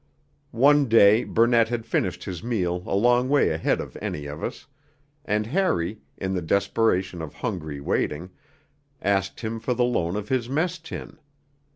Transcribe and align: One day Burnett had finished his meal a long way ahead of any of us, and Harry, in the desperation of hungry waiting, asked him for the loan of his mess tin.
One 0.55 0.87
day 0.89 1.23
Burnett 1.23 1.69
had 1.69 1.85
finished 1.85 2.23
his 2.23 2.41
meal 2.43 2.81
a 2.87 2.95
long 2.95 3.29
way 3.29 3.51
ahead 3.51 3.79
of 3.79 3.95
any 4.01 4.25
of 4.25 4.43
us, 4.43 4.65
and 5.25 5.45
Harry, 5.45 6.01
in 6.17 6.33
the 6.33 6.41
desperation 6.41 7.21
of 7.21 7.35
hungry 7.35 7.79
waiting, 7.79 8.31
asked 8.99 9.41
him 9.41 9.59
for 9.59 9.75
the 9.75 9.83
loan 9.85 10.15
of 10.15 10.29
his 10.29 10.49
mess 10.49 10.79
tin. 10.79 11.19